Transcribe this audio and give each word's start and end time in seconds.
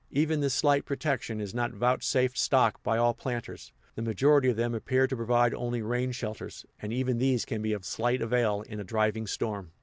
Even 0.09 0.39
this 0.39 0.55
slight 0.55 0.83
protection 0.83 1.39
is 1.39 1.53
not 1.53 1.73
vouchsafed 1.73 2.35
stock 2.35 2.81
by 2.81 2.97
all 2.97 3.13
planters; 3.13 3.71
the 3.93 4.01
majority 4.01 4.49
of 4.49 4.55
them 4.57 4.73
appear 4.73 5.05
to 5.05 5.15
provide 5.15 5.53
only 5.53 5.83
rain 5.83 6.11
shelters, 6.11 6.65
and 6.81 6.91
even 6.91 7.19
these 7.19 7.45
can 7.45 7.61
be 7.61 7.71
of 7.71 7.85
slight 7.85 8.19
avail 8.19 8.63
in 8.67 8.79
a 8.79 8.83
driving 8.83 9.27
storm. 9.27 9.73